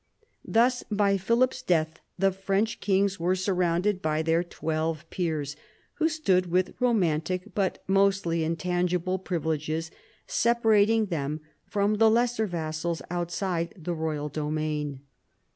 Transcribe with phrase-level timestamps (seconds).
[0.43, 5.55] Thus by Philip's death the French kings were surrounded by their twelve peers,
[5.99, 9.91] who stood with romantic but mostly intangible privileges
[10.25, 15.01] separating them from the lesser vassals outside the royal domain.